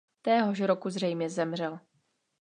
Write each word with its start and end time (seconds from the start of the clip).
Téhož 0.21 0.59
roku 0.61 0.89
zřejmě 0.89 1.29
zemřel. 1.29 1.79